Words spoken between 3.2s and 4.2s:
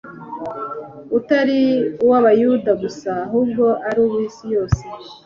ahubwo ari